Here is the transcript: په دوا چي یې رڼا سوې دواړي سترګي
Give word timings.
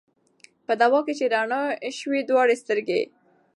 په 0.65 0.73
دوا 0.81 0.99
چي 1.17 1.23
یې 1.25 1.31
رڼا 1.33 1.61
سوې 1.99 2.19
دواړي 2.29 2.55
سترګي 2.63 3.01